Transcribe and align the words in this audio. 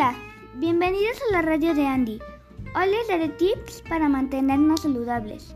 a 0.00 1.32
la 1.32 1.42
radio 1.42 1.74
de 1.74 1.86
Andy. 1.86 2.18
Hoy 2.74 2.88
les 2.88 3.08
daré 3.08 3.28
tips 3.28 3.82
para 3.82 4.08
mantenernos 4.08 4.80
saludables. 4.80 5.54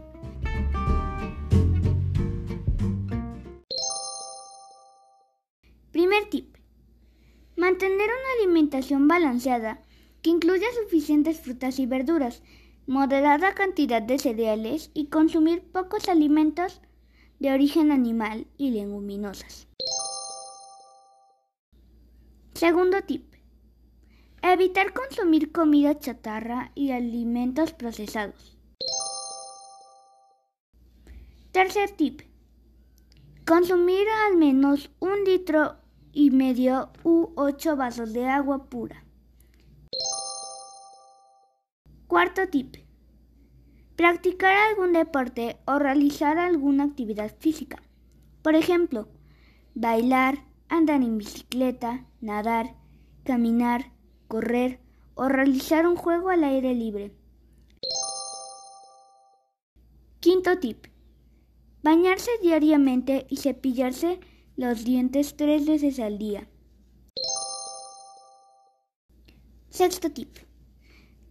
Primer 5.90 6.28
tip. 6.28 6.54
Mantener 7.56 8.10
una 8.10 8.42
alimentación 8.42 9.08
balanceada 9.08 9.80
que 10.20 10.28
incluya 10.28 10.66
suficientes 10.82 11.40
frutas 11.40 11.78
y 11.78 11.86
verduras, 11.86 12.42
moderada 12.86 13.54
cantidad 13.54 14.02
de 14.02 14.18
cereales 14.18 14.90
y 14.92 15.06
consumir 15.06 15.62
pocos 15.72 16.10
alimentos 16.10 16.82
de 17.38 17.52
origen 17.52 17.90
animal 17.90 18.46
y 18.58 18.72
leguminosas. 18.72 19.66
Segundo 22.52 23.00
tip. 23.00 23.35
Evitar 24.48 24.92
consumir 24.92 25.50
comida 25.50 25.98
chatarra 25.98 26.70
y 26.76 26.92
alimentos 26.92 27.72
procesados. 27.72 28.56
Tercer 31.50 31.90
tip. 31.90 32.20
Consumir 33.44 34.06
al 34.28 34.36
menos 34.36 34.88
un 35.00 35.24
litro 35.24 35.78
y 36.12 36.30
medio 36.30 36.92
u 37.02 37.32
ocho 37.34 37.74
vasos 37.74 38.12
de 38.12 38.28
agua 38.28 38.70
pura. 38.70 39.04
Cuarto 42.06 42.46
tip. 42.46 42.76
Practicar 43.96 44.56
algún 44.68 44.92
deporte 44.92 45.56
o 45.64 45.80
realizar 45.80 46.38
alguna 46.38 46.84
actividad 46.84 47.34
física. 47.40 47.82
Por 48.42 48.54
ejemplo, 48.54 49.08
bailar, 49.74 50.44
andar 50.68 51.02
en 51.02 51.18
bicicleta, 51.18 52.06
nadar, 52.20 52.76
caminar, 53.24 53.95
correr 54.28 54.80
o 55.14 55.28
realizar 55.28 55.86
un 55.86 55.96
juego 55.96 56.30
al 56.30 56.44
aire 56.44 56.74
libre. 56.74 57.12
Quinto 60.20 60.58
tip. 60.58 60.86
Bañarse 61.82 62.30
diariamente 62.42 63.26
y 63.30 63.36
cepillarse 63.36 64.18
los 64.56 64.84
dientes 64.84 65.36
tres 65.36 65.66
veces 65.66 66.00
al 66.00 66.18
día. 66.18 66.48
Sexto 69.70 70.10
tip. 70.10 70.38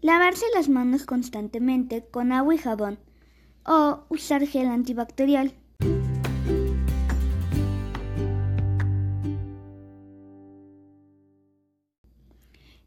Lavarse 0.02 0.46
las 0.54 0.70
manos 0.70 1.06
constantemente 1.06 2.06
con 2.10 2.32
agua 2.32 2.54
y 2.56 2.58
jabón 2.60 3.00
o 3.66 4.06
usar 4.10 4.46
gel 4.46 4.68
antibacterial. 4.68 5.54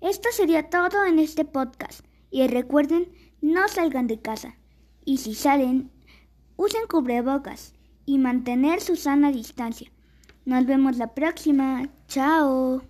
Esto 0.01 0.29
sería 0.33 0.71
todo 0.71 1.05
en 1.05 1.19
este 1.19 1.45
podcast 1.45 2.05
y 2.31 2.47
recuerden, 2.47 3.11
no 3.41 3.67
salgan 3.69 4.07
de 4.07 4.21
casa 4.21 4.57
y 5.05 5.19
si 5.19 5.35
salen, 5.35 5.91
usen 6.57 6.87
cubrebocas 6.89 7.75
y 8.07 8.19
mantener 8.19 8.81
su 8.81 8.97
sana 8.97 9.33
distancia. 9.33 9.91
Nos 10.45 10.67
vemos 10.67 10.97
la 10.97 11.15
próxima. 11.15 11.89
Chao. 12.07 12.83